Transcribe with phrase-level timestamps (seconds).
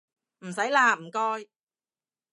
[0.39, 1.47] 唔使喇唔該